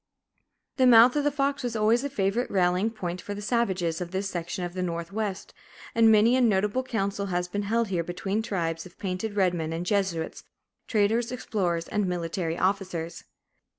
[0.77, 4.09] The mouth of the Fox was always a favorite rallying point for the savages of
[4.09, 5.53] this section of the Northwest,
[5.93, 9.71] and many a notable council has been held here between tribes of painted red men
[9.71, 10.43] and Jesuits,
[10.87, 13.25] traders, explorers, and military officers.